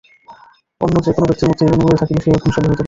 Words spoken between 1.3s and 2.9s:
মধ্যে এই গুণগুলি থাকিলে সেও ধনশালী হইতে পারিবে।